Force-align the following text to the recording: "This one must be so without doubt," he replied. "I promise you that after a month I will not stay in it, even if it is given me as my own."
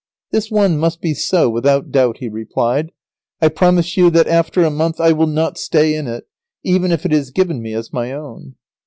"This 0.31 0.49
one 0.49 0.79
must 0.79 0.99
be 0.99 1.13
so 1.13 1.47
without 1.47 1.91
doubt," 1.91 2.17
he 2.17 2.27
replied. 2.27 2.91
"I 3.39 3.49
promise 3.49 3.95
you 3.97 4.09
that 4.09 4.25
after 4.27 4.63
a 4.63 4.71
month 4.71 4.99
I 4.99 5.11
will 5.11 5.27
not 5.27 5.59
stay 5.59 5.93
in 5.93 6.07
it, 6.07 6.25
even 6.63 6.91
if 6.91 7.05
it 7.05 7.13
is 7.13 7.29
given 7.29 7.61
me 7.61 7.75
as 7.75 7.93
my 7.93 8.11
own." 8.11 8.55